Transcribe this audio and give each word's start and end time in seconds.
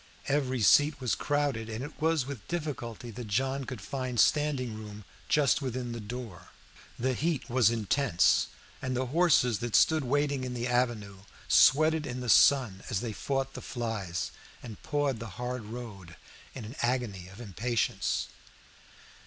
Every 0.27 0.63
seat 0.63 0.99
was 0.99 1.13
crowded, 1.13 1.69
and 1.69 1.83
it 1.83 1.93
was 2.01 2.25
with 2.25 2.47
difficulty 2.47 3.11
that 3.11 3.27
John 3.27 3.65
could 3.65 3.81
find 3.81 4.19
standing 4.19 4.73
room 4.73 5.05
just 5.29 5.61
within 5.61 5.91
the 5.91 5.99
door. 5.99 6.47
The 6.97 7.13
heat 7.13 7.47
was 7.51 7.69
intense, 7.69 8.47
and 8.81 8.97
the 8.97 9.05
horses 9.13 9.59
that 9.59 9.75
stood 9.75 10.03
waiting 10.03 10.43
in 10.43 10.55
the 10.55 10.65
avenue, 10.67 11.19
sweated 11.47 12.07
in 12.07 12.19
the 12.19 12.29
sun 12.29 12.81
as 12.89 13.01
they 13.01 13.13
fought 13.13 13.53
the 13.53 13.61
flies, 13.61 14.31
and 14.63 14.81
pawed 14.81 15.19
the 15.19 15.27
hard 15.37 15.65
road 15.65 16.15
in 16.55 16.65
an 16.65 16.75
agony 16.81 17.27
of 17.27 17.39
impatience. 17.39 18.25